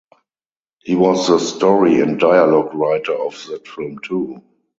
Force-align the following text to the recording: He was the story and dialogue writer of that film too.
He 0.79 0.95
was 0.95 1.27
the 1.27 1.37
story 1.37 1.99
and 2.01 2.19
dialogue 2.19 2.73
writer 2.73 3.13
of 3.13 3.33
that 3.51 3.67
film 3.67 3.99
too. 4.03 4.41